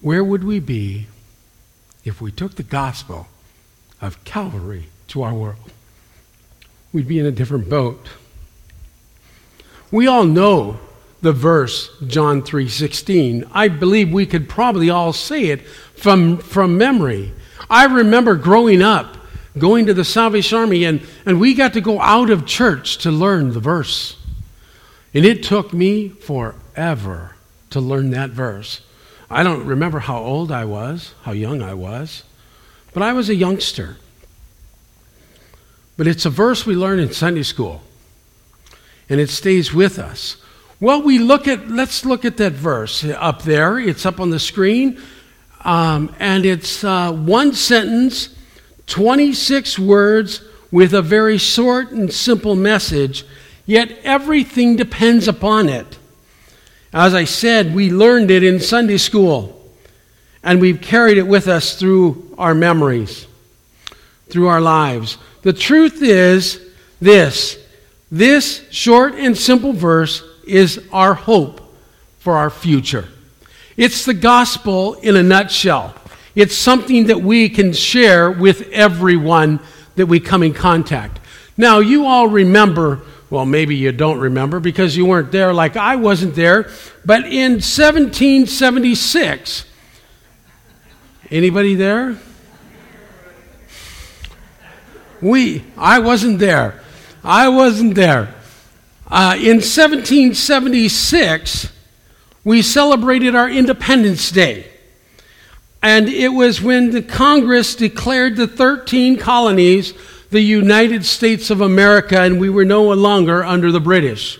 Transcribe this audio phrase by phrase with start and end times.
[0.00, 1.06] Where would we be
[2.04, 3.28] if we took the gospel
[4.00, 5.72] of Calvary to our world?
[6.92, 8.06] We'd be in a different boat.
[9.90, 10.78] We all know
[11.22, 13.48] the verse John 3:16.
[13.52, 15.66] I believe we could probably all say it
[15.96, 17.32] from, from memory.
[17.68, 19.16] I remember growing up,
[19.58, 23.10] going to the Salvation Army, and, and we got to go out of church to
[23.10, 24.16] learn the verse.
[25.14, 27.34] And it took me forever
[27.70, 28.82] to learn that verse.
[29.30, 32.22] I don't remember how old I was, how young I was,
[32.92, 33.96] but I was a youngster.
[35.96, 37.82] But it's a verse we learn in Sunday school,
[39.08, 40.36] and it stays with us.
[40.78, 43.78] Well, we look at, let's look at that verse up there.
[43.78, 45.00] It's up on the screen.
[45.64, 48.28] Um, and it's uh, one sentence,
[48.86, 53.24] 26 words, with a very short and simple message,
[53.64, 55.98] yet everything depends upon it.
[56.96, 59.60] As I said, we learned it in Sunday school,
[60.42, 63.26] and we've carried it with us through our memories,
[64.30, 65.18] through our lives.
[65.42, 66.58] The truth is
[66.98, 67.58] this
[68.10, 71.60] this short and simple verse is our hope
[72.18, 73.06] for our future.
[73.76, 75.94] It's the gospel in a nutshell.
[76.34, 79.60] It's something that we can share with everyone
[79.96, 81.20] that we come in contact.
[81.58, 85.96] Now, you all remember, well, maybe you don't remember because you weren't there like I
[85.96, 86.70] wasn't there,
[87.04, 89.64] but in 1776,
[91.30, 92.16] anybody there?
[95.20, 96.80] We, I wasn't there.
[97.24, 98.32] I wasn't there.
[99.08, 101.72] Uh, in 1776,
[102.44, 104.70] we celebrated our Independence Day.
[105.82, 109.94] And it was when the Congress declared the 13 colonies
[110.30, 114.38] the United States of America, and we were no longer under the British.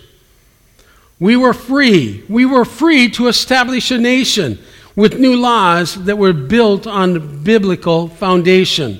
[1.19, 2.23] We were free.
[2.29, 4.59] We were free to establish a nation
[4.95, 8.99] with new laws that were built on biblical foundation.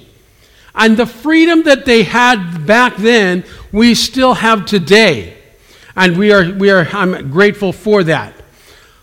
[0.74, 5.36] And the freedom that they had back then, we still have today.
[5.96, 8.34] And we are, we are, I'm grateful for that.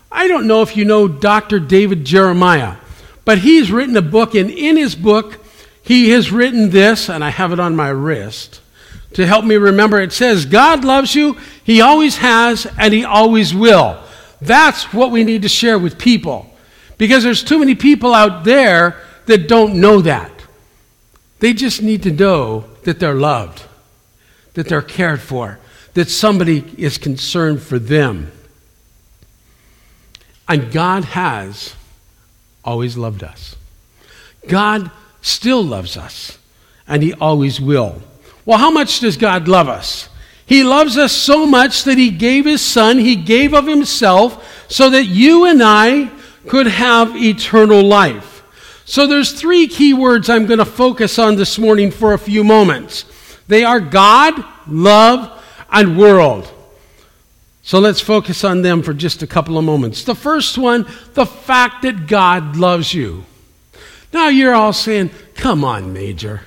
[0.09, 1.59] I don't know if you know Dr.
[1.59, 2.77] David Jeremiah,
[3.25, 5.44] but he's written a book, and in his book,
[5.85, 8.59] he has written this, and I have it on my wrist
[9.13, 10.01] to help me remember.
[10.01, 14.01] It says, God loves you, He always has, and He always will.
[14.41, 16.49] That's what we need to share with people.
[16.97, 20.31] Because there's too many people out there that don't know that.
[21.39, 23.61] They just need to know that they're loved,
[24.55, 25.59] that they're cared for,
[25.93, 28.31] that somebody is concerned for them.
[30.49, 31.75] And God has
[32.63, 33.55] always loved us.
[34.47, 34.89] God
[35.25, 36.37] still loves us,
[36.87, 38.01] and He always will.
[38.45, 40.07] Well, how much does God love us?
[40.45, 44.89] He loves us so much that He gave His Son, He gave of Himself, so
[44.91, 46.11] that you and I
[46.47, 48.43] could have eternal life.
[48.85, 52.43] So there's three key words I'm going to focus on this morning for a few
[52.43, 53.05] moments.
[53.47, 56.51] They are God, love, and world.
[57.63, 60.03] So let's focus on them for just a couple of moments.
[60.03, 60.85] The first one,
[61.15, 63.25] the fact that God loves you.
[64.15, 66.39] Now you're all saying, come on, Major.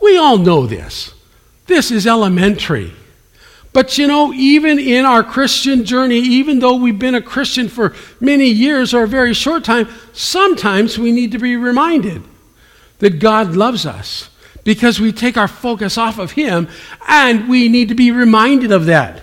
[0.00, 1.12] We all know this.
[1.66, 2.92] This is elementary.
[3.72, 7.96] But you know, even in our Christian journey, even though we've been a Christian for
[8.20, 12.22] many years or a very short time, sometimes we need to be reminded
[13.00, 14.30] that God loves us
[14.62, 16.68] because we take our focus off of Him,
[17.08, 19.20] and we need to be reminded of that.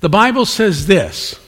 [0.00, 1.38] The Bible says this,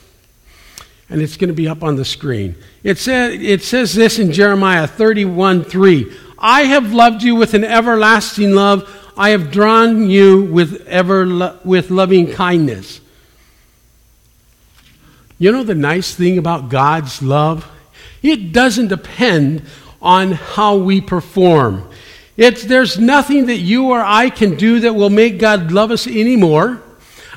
[1.10, 2.54] and it's going to be up on the screen.
[2.82, 7.64] It, says it says this in Jeremiah 31 3 I have loved you with an
[7.64, 13.00] everlasting love, I have drawn you with, ever lo- with loving kindness.
[15.38, 17.68] You know the nice thing about God's love?
[18.22, 19.62] It doesn't depend
[20.00, 21.88] on how we perform.
[22.36, 26.06] It's, there's nothing that you or I can do that will make God love us
[26.06, 26.82] anymore.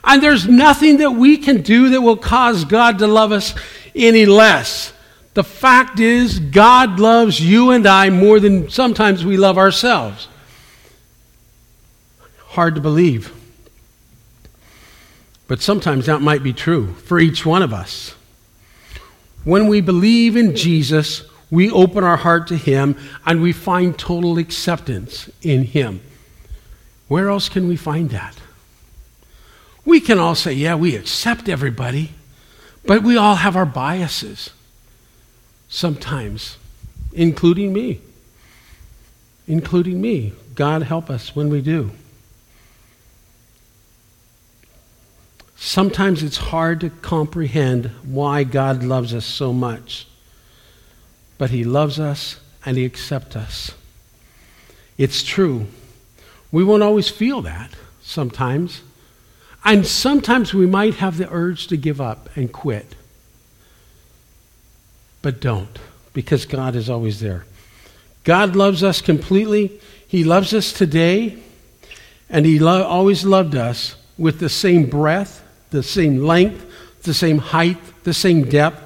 [0.04, 3.54] And there's nothing that we can do that will cause God to love us
[3.96, 4.94] any less.
[5.34, 10.28] The fact is, God loves you and I more than sometimes we love ourselves.
[12.40, 13.34] Hard to believe.
[15.48, 18.16] But sometimes that might be true for each one of us.
[19.44, 24.38] When we believe in Jesus, we open our heart to Him and we find total
[24.38, 26.02] acceptance in Him.
[27.08, 28.36] Where else can we find that?
[29.86, 32.12] We can all say, yeah, we accept everybody,
[32.86, 34.52] but we all have our biases
[35.70, 36.58] sometimes,
[37.14, 38.02] including me.
[39.48, 40.34] Including me.
[40.54, 41.92] God help us when we do.
[45.56, 50.08] Sometimes it's hard to comprehend why God loves us so much.
[51.42, 53.72] but He loves us and He accepts us.
[54.96, 55.66] It's true.
[56.52, 57.72] We won't always feel that
[58.04, 58.82] sometimes.
[59.64, 62.96] And sometimes we might have the urge to give up and quit.
[65.22, 65.78] But don't,
[66.14, 67.46] because God is always there.
[68.24, 69.80] God loves us completely.
[70.08, 71.38] He loves us today,
[72.30, 76.66] and He lo- always loved us with the same breadth, the same length,
[77.04, 78.82] the same height, the same depth.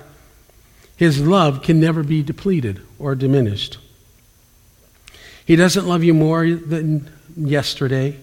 [0.98, 3.78] His love can never be depleted or diminished.
[5.46, 8.18] He doesn't love you more than yesterday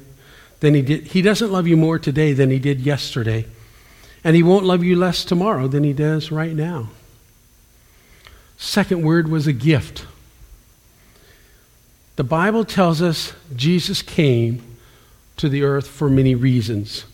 [0.62, 1.08] than he did.
[1.08, 3.46] He doesn't love you more today than he did yesterday.
[4.22, 6.90] And he won't love you less tomorrow than he does right now.
[8.56, 10.06] Second word was a gift.
[12.14, 14.62] The Bible tells us Jesus came
[15.36, 17.06] to the earth for many reasons.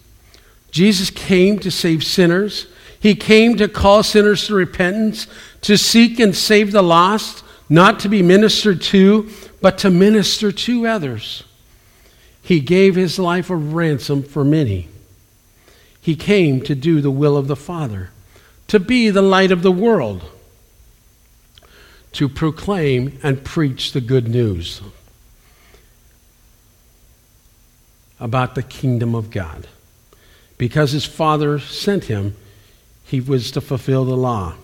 [0.71, 2.67] Jesus came to save sinners.
[3.01, 5.27] He came to call sinners to repentance,
[5.63, 9.31] to seek and save the lost, not to be ministered to,
[9.63, 11.45] but to minister to others.
[12.49, 14.89] He gave his life a ransom for many.
[16.01, 18.09] He came to do the will of the Father,
[18.69, 20.25] to be the light of the world,
[22.13, 24.81] to proclaim and preach the good news
[28.19, 29.69] about the kingdom of God.
[30.57, 32.35] Because his Father sent him,
[33.05, 34.55] he was to fulfill the law.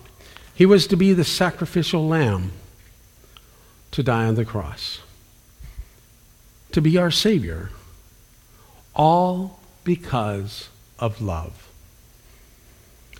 [0.55, 2.51] He was to be the sacrificial lamb
[3.91, 5.01] to die on the cross
[6.75, 7.69] to be our Savior,
[8.93, 10.67] all because
[10.99, 11.71] of love.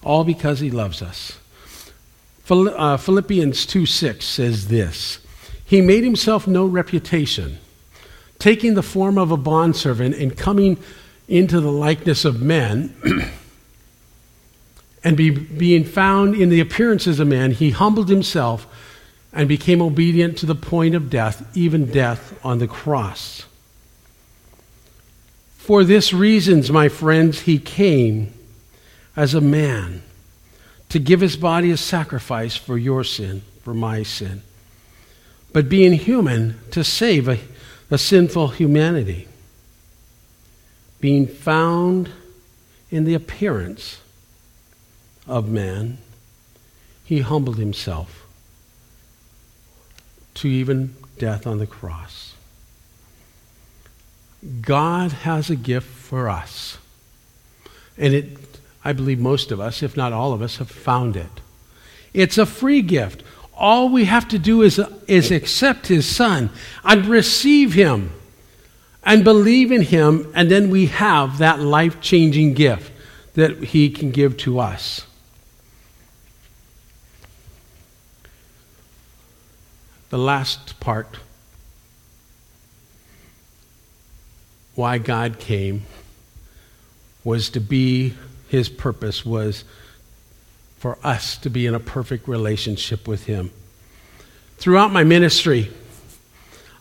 [0.04, 1.40] All because He loves us.
[2.50, 5.20] Uh, Philippians 2 6 says this
[5.64, 7.60] He made Himself no reputation,
[8.40, 10.78] taking the form of a bondservant and coming
[11.30, 12.94] into the likeness of men.
[15.02, 18.68] and be, being found in the appearances of man, he humbled himself
[19.36, 23.46] and became obedient to the point of death, even death on the cross.
[25.58, 28.34] For this reasons, my friends, he came
[29.16, 30.02] as a man
[30.88, 34.42] to give his body a sacrifice for your sin, for my sin.
[35.52, 37.40] But being human, to save a,
[37.92, 39.28] a sinful humanity.
[41.02, 42.10] Being found
[42.90, 44.00] in the appearance
[45.28, 45.98] of man,
[47.04, 48.25] he humbled himself
[50.36, 52.34] to even death on the cross.
[54.62, 56.78] God has a gift for us.
[57.98, 58.38] And it,
[58.84, 61.42] I believe most of us, if not all of us, have found it.
[62.14, 63.24] It's a free gift.
[63.54, 66.50] All we have to do is, is accept His Son
[66.84, 68.12] and receive Him
[69.04, 72.92] and believe in Him, and then we have that life changing gift
[73.36, 75.06] that He can give to us.
[80.10, 81.18] The last part
[84.76, 85.84] why God came
[87.24, 88.14] was to be,
[88.50, 89.64] his purpose was
[90.78, 93.52] for us to be in a perfect relationship with him.
[94.58, 95.72] Throughout my ministry,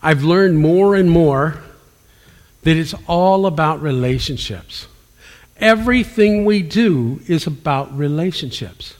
[0.03, 1.61] I've learned more and more
[2.61, 4.87] that it's all about relationships.
[5.57, 8.95] Everything we do is about relationships.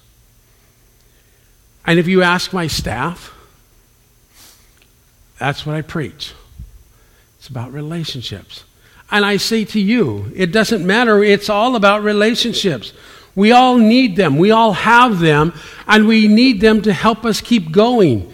[1.86, 3.35] And if you ask my staff,
[5.38, 6.34] that's what I preach.
[7.38, 8.64] It's about relationships.
[9.12, 11.24] And I say to you, it doesn't matter.
[11.24, 12.94] It's all about relationships.
[13.36, 14.38] We all need them.
[14.38, 15.54] We all have them,
[15.88, 18.34] and we need them to help us keep going.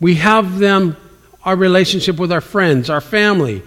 [0.00, 0.96] We have them,
[1.44, 3.62] our relationship with our friends, our family,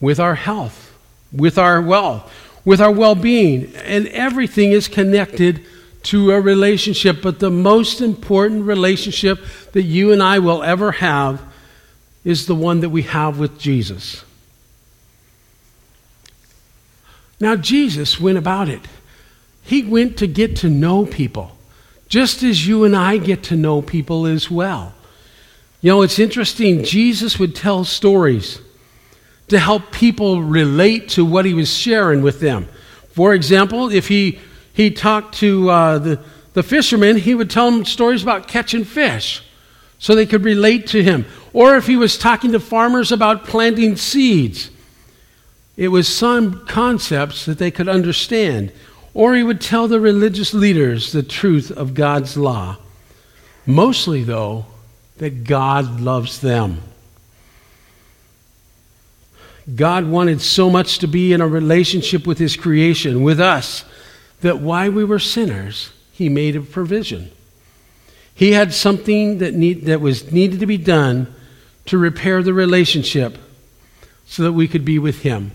[0.00, 0.94] with our health,
[1.32, 2.32] with our wealth,
[2.64, 3.74] with our well being.
[3.76, 5.64] And everything is connected
[6.04, 7.20] to a relationship.
[7.22, 9.40] But the most important relationship
[9.72, 11.42] that you and I will ever have
[12.26, 14.24] is the one that we have with Jesus.
[17.38, 18.80] Now, Jesus went about it.
[19.62, 21.56] He went to get to know people,
[22.08, 24.92] just as you and I get to know people as well.
[25.80, 26.82] You know, it's interesting.
[26.82, 28.60] Jesus would tell stories
[29.46, 32.68] to help people relate to what he was sharing with them.
[33.12, 34.40] For example, if he,
[34.72, 36.20] he talked to uh, the,
[36.54, 39.45] the fishermen, he would tell them stories about catching fish
[39.98, 41.24] so they could relate to him.
[41.52, 44.70] Or if he was talking to farmers about planting seeds,
[45.76, 48.72] it was some concepts that they could understand.
[49.14, 52.76] Or he would tell the religious leaders the truth of God's law.
[53.64, 54.66] Mostly, though,
[55.18, 56.82] that God loves them.
[59.74, 63.84] God wanted so much to be in a relationship with his creation, with us,
[64.40, 67.30] that while we were sinners, he made a provision.
[68.36, 71.34] He had something that, need, that was needed to be done
[71.86, 73.38] to repair the relationship
[74.26, 75.52] so that we could be with Him.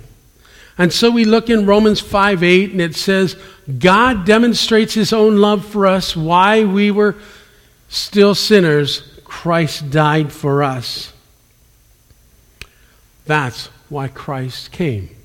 [0.79, 3.38] And so we look in Romans 5 8, and it says,
[3.77, 6.15] God demonstrates His own love for us.
[6.15, 7.17] Why we were
[7.88, 11.13] still sinners, Christ died for us.
[13.27, 15.15] That's why Christ came.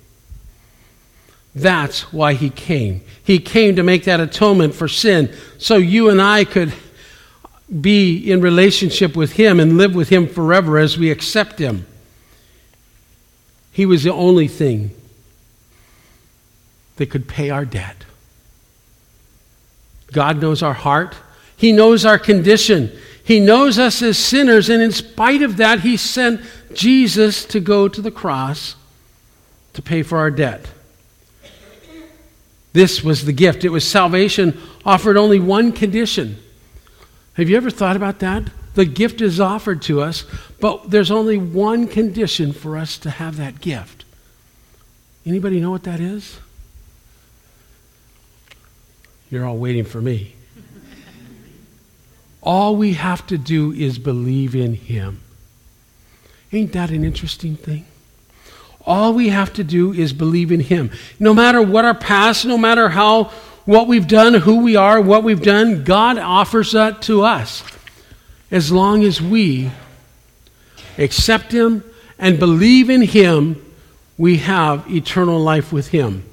[1.54, 3.00] That's why He came.
[3.24, 6.74] He came to make that atonement for sin so you and I could
[7.68, 11.86] be in relationship with Him and live with Him forever as we accept Him.
[13.72, 14.92] He was the only thing
[16.96, 18.04] that could pay our debt.
[20.12, 21.16] God knows our heart,
[21.56, 22.92] He knows our condition.
[23.24, 26.40] He knows us as sinners, and in spite of that, He sent
[26.72, 28.76] Jesus to go to the cross
[29.72, 30.68] to pay for our debt.
[32.72, 33.64] This was the gift.
[33.64, 36.38] It was salvation offered only one condition
[37.36, 38.44] have you ever thought about that?
[38.74, 40.24] The gift is offered to us,
[40.60, 44.04] but there's only one condition for us to have that gift.
[45.24, 46.38] Anybody know what that is?
[49.30, 50.34] You're all waiting for me.
[52.42, 55.20] all we have to do is believe in Him.
[56.52, 57.86] Ain't that an interesting thing?
[58.86, 60.90] All we have to do is believe in Him.
[61.18, 63.32] No matter what our past, no matter how
[63.66, 67.62] what we've done, who we are, what we've done, God offers that to us
[68.50, 69.70] as long as we
[70.96, 71.84] accept Him
[72.18, 73.62] and believe in Him,
[74.16, 76.24] we have eternal life with Him.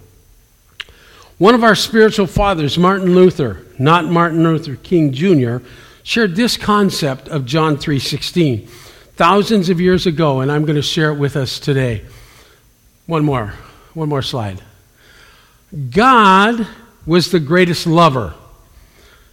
[1.38, 5.58] One of our spiritual fathers, Martin Luther, not Martin Luther King Jr.,
[6.04, 8.68] shared this concept of John 3:16
[9.16, 12.04] thousands of years ago and I'm going to share it with us today.
[13.06, 13.54] One more.
[13.94, 14.62] One more slide.
[15.92, 16.68] God
[17.06, 18.34] was the greatest lover.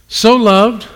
[0.07, 0.87] So loved,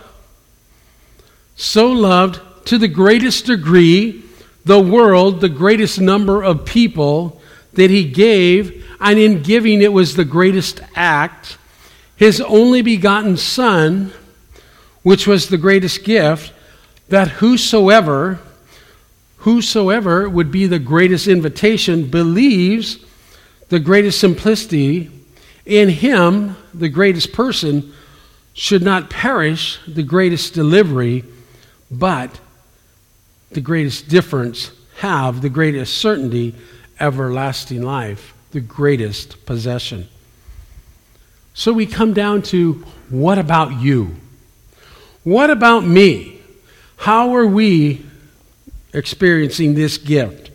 [1.56, 4.24] so loved to the greatest degree
[4.66, 7.40] the world, the greatest number of people
[7.74, 11.58] that he gave, and in giving it was the greatest act,
[12.16, 14.12] his only begotten Son,
[15.04, 16.52] which was the greatest gift,
[17.10, 18.40] that whosoever,
[19.38, 22.98] whosoever would be the greatest invitation, believes
[23.70, 25.12] the greatest simplicity
[25.66, 27.94] in him, the greatest person,
[28.54, 31.24] should not perish the greatest delivery,
[31.92, 32.40] but
[33.52, 36.56] the greatest difference have the greatest certainty,
[37.00, 40.08] everlasting life, the greatest possession.
[41.54, 42.74] So we come down to
[43.10, 44.16] what about you?
[45.24, 46.40] What about me?
[46.98, 48.06] How are we
[48.94, 50.52] experiencing this gift?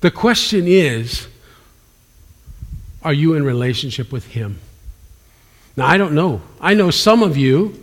[0.00, 1.28] The question is
[3.04, 4.58] are you in relationship with Him?
[5.76, 6.42] Now, I don't know.
[6.60, 7.78] I know some of you,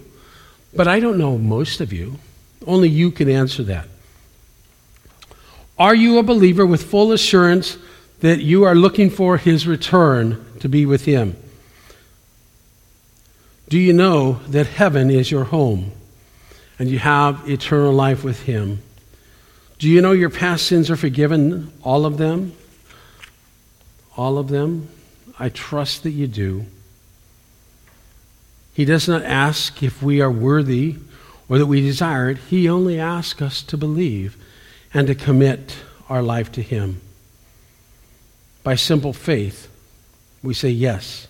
[0.74, 2.20] but I don't know most of you.
[2.66, 3.88] Only you can answer that.
[5.78, 7.78] Are you a believer with full assurance
[8.20, 11.36] that you are looking for His return to be with Him?
[13.70, 15.92] Do you know that heaven is your home
[16.78, 18.82] and you have eternal life with Him?
[19.78, 21.72] Do you know your past sins are forgiven?
[21.84, 22.54] All of them?
[24.18, 24.90] All of them?
[25.40, 26.66] I trust that you do.
[28.74, 30.98] He does not ask if we are worthy
[31.48, 32.38] or that we desire it.
[32.50, 34.38] He only asks us to believe
[34.94, 35.78] and to commit
[36.10, 37.02] our life to Him.
[38.64, 39.70] By simple faith,
[40.44, 41.28] we say, Yes,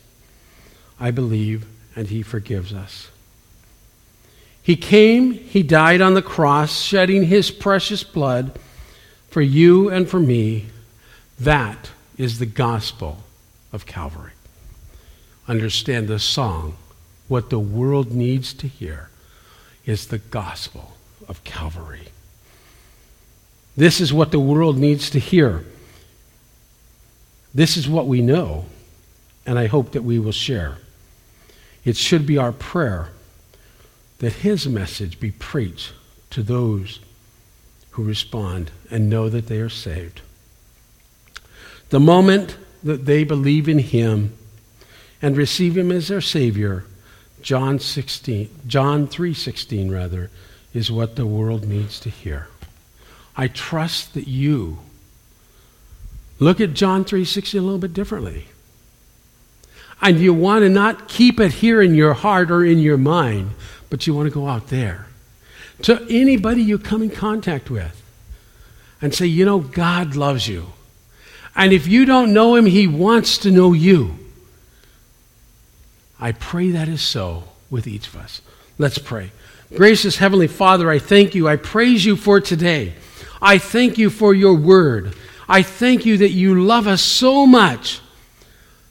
[0.99, 3.09] I believe, and He forgives us.
[4.61, 8.57] He came, He died on the cross, shedding His precious blood
[9.29, 10.65] for you and for me.
[11.39, 13.23] That is the gospel
[13.71, 14.31] of Calvary.
[15.47, 16.75] Understand the song.
[17.27, 19.09] What the world needs to hear
[19.85, 20.97] is the gospel
[21.27, 22.07] of Calvary.
[23.77, 25.63] This is what the world needs to hear.
[27.53, 28.65] This is what we know,
[29.45, 30.77] and I hope that we will share.
[31.85, 33.09] It should be our prayer
[34.19, 35.93] that his message be preached
[36.31, 36.99] to those
[37.91, 40.21] who respond and know that they are saved.
[41.89, 44.33] The moment that they believe in him
[45.21, 46.85] and receive him as their savior.
[47.41, 50.29] John 16 john 3:16 rather
[50.73, 52.47] is what the world needs to hear.
[53.35, 54.79] I trust that you
[56.39, 58.47] look at john 3:16 a little bit differently.
[60.01, 63.51] And you want to not keep it here in your heart or in your mind
[63.89, 65.07] but you want to go out there
[65.81, 68.01] to anybody you come in contact with
[69.01, 70.67] and say you know god loves you
[71.55, 74.17] and if you don't know him, he wants to know you.
[76.19, 77.43] I pray that is so.
[77.69, 78.41] with each of us.
[78.77, 79.31] Let's pray.
[79.75, 81.47] Gracious Heavenly Father, I thank you.
[81.47, 82.93] I praise you for today.
[83.41, 85.15] I thank you for your word.
[85.47, 88.01] I thank you that you love us so much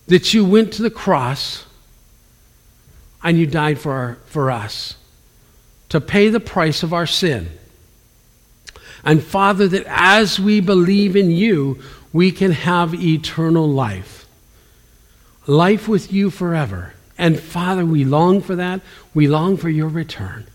[0.06, 1.66] that you went to the cross
[3.22, 4.96] and you died for, our, for us
[5.88, 7.48] to pay the price of our sin.
[9.04, 14.26] And Father, that as we believe in you, we can have eternal life.
[15.46, 16.94] Life with you forever.
[17.16, 18.80] And Father, we long for that.
[19.14, 20.46] We long for your return.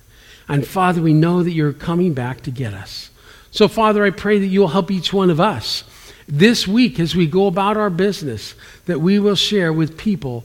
[0.47, 3.09] And Father, we know that you're coming back to get us.
[3.51, 5.83] So, Father, I pray that you'll help each one of us
[6.27, 8.55] this week as we go about our business,
[8.85, 10.43] that we will share with people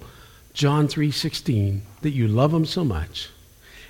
[0.52, 3.28] John 3:16, that you love them so much.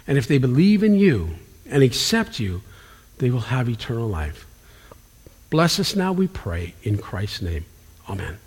[0.06, 1.37] And if they believe in you
[1.68, 2.62] and accept you,
[3.18, 4.46] they will have eternal life.
[5.50, 7.64] Bless us now, we pray, in Christ's name.
[8.09, 8.38] Amen.